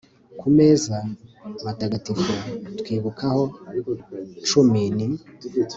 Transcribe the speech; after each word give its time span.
ku 0.39 0.47
meza 0.57 0.95
matagatifu, 1.63 2.31
twibukaho 2.79 3.41
cumin 4.47 4.97